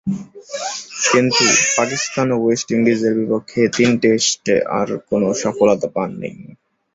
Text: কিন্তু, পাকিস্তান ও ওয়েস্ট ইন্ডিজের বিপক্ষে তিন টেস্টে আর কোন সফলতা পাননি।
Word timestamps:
কিন্তু, 1.05 1.45
পাকিস্তান 1.77 2.27
ও 2.31 2.37
ওয়েস্ট 2.39 2.67
ইন্ডিজের 2.71 3.13
বিপক্ষে 3.19 3.61
তিন 3.77 3.89
টেস্টে 4.01 4.55
আর 4.79 4.87
কোন 5.09 5.21
সফলতা 5.43 5.87
পাননি। 5.95 6.29